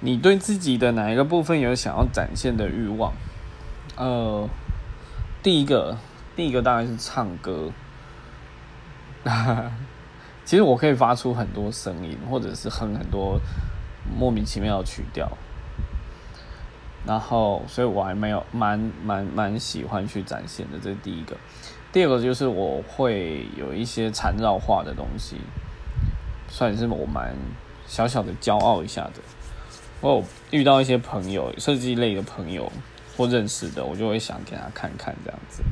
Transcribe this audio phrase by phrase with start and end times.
[0.00, 3.12] 你对自己的哪一个部分有想要展现的欲望？
[3.96, 4.48] 呃，
[5.42, 5.98] 第一个，
[6.34, 7.70] 第一个大概是唱歌。
[10.44, 13.38] 其实我可以发出很多声音，或者是哼很多
[14.18, 15.30] 莫名其妙的曲调。
[17.06, 21.36] 然后，所以我还没有蛮蛮蛮喜欢去展现的，这是第一个。
[21.92, 25.36] 第二个就是我会有一些缠绕化的东西，
[26.48, 27.34] 算是我蛮
[27.86, 29.20] 小小的骄傲一下的。
[30.00, 32.70] 我有遇到一些朋友，设计类的朋友
[33.16, 35.62] 或认识的，我就会想给他看看这样子。